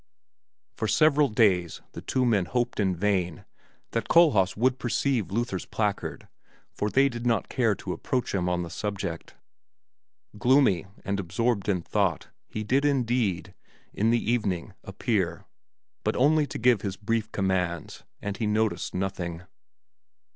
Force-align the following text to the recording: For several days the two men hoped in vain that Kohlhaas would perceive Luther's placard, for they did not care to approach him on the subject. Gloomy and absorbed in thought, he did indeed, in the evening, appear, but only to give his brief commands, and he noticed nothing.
For 0.73 0.87
several 0.87 1.27
days 1.29 1.79
the 1.91 2.01
two 2.01 2.25
men 2.25 2.45
hoped 2.45 2.79
in 2.79 2.95
vain 2.95 3.45
that 3.91 4.07
Kohlhaas 4.07 4.57
would 4.57 4.79
perceive 4.79 5.29
Luther's 5.31 5.67
placard, 5.67 6.27
for 6.73 6.89
they 6.89 7.07
did 7.07 7.23
not 7.27 7.49
care 7.49 7.75
to 7.75 7.93
approach 7.93 8.33
him 8.33 8.49
on 8.49 8.63
the 8.63 8.71
subject. 8.71 9.35
Gloomy 10.39 10.87
and 11.05 11.19
absorbed 11.19 11.69
in 11.69 11.83
thought, 11.83 12.29
he 12.47 12.63
did 12.63 12.83
indeed, 12.83 13.53
in 13.93 14.09
the 14.09 14.31
evening, 14.31 14.73
appear, 14.83 15.45
but 16.03 16.15
only 16.15 16.47
to 16.47 16.57
give 16.57 16.81
his 16.81 16.97
brief 16.97 17.31
commands, 17.31 18.03
and 18.23 18.37
he 18.37 18.47
noticed 18.47 18.95
nothing. 18.95 19.43